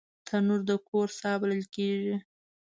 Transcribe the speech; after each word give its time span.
تنور 0.27 0.61
د 0.69 0.71
کور 0.87 1.07
ساه 1.19 1.35
بلل 1.41 1.63
کېږي 1.75 2.15